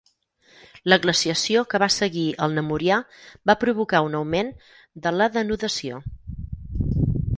[0.93, 2.97] La glaciació que va seguir al namurià
[3.51, 4.53] va provocar un augment
[5.05, 6.01] de la denudació.